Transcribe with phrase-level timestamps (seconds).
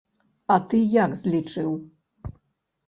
[0.53, 1.69] А ты як злічыў?